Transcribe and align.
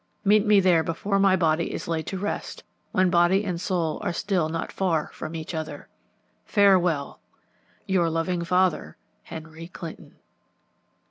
Meet 0.25 0.47
me 0.47 0.59
there 0.59 0.81
before 0.81 1.19
my 1.19 1.35
body 1.35 1.71
is 1.71 1.87
laid 1.87 2.07
to 2.07 2.17
rest, 2.17 2.63
when 2.91 3.11
body 3.11 3.43
and 3.43 3.61
soul 3.61 3.99
are 4.01 4.11
still 4.11 4.49
not 4.49 4.71
far 4.71 5.11
from 5.13 5.35
each 5.35 5.53
other. 5.53 5.89
Farewell." 6.43 7.19
Your 7.85 8.09
loving 8.09 8.43
father, 8.43 8.97
"Henry 9.25 9.67
Clinton." 9.67 10.15